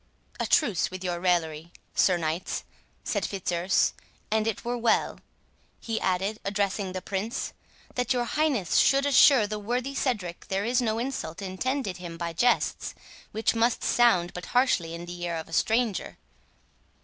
[0.39, 2.63] "A truce with your raillery, Sir Knights,"
[3.03, 5.19] said Fitzurse;—"and it were well,"
[5.79, 7.53] he added, addressing the Prince,
[7.93, 12.33] "that your highness should assure the worthy Cedric there is no insult intended him by
[12.33, 12.95] jests,
[13.31, 16.17] which must sound but harshly in the ear of a stranger."